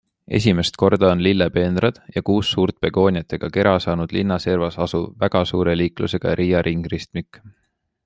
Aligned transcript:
Esimest 0.37 0.77
korda 0.83 1.11
on 1.15 1.19
lillepeenrad 1.27 1.99
ja 2.15 2.23
kuus 2.31 2.55
suurt 2.57 2.77
begooniatega 2.87 3.51
kera 3.59 3.77
saanud 3.87 4.17
linna 4.19 4.41
servas 4.49 4.81
asuv 4.89 5.07
väga 5.25 5.47
suure 5.55 5.81
liiklusega 5.83 6.39
Riia 6.43 6.69
ringristmik. 6.73 7.45